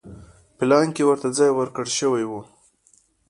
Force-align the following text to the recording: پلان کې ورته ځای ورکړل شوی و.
پلان 0.57 0.87
کې 0.95 1.03
ورته 1.07 1.27
ځای 1.37 1.51
ورکړل 1.53 1.89
شوی 1.99 2.23
و. 2.27 2.31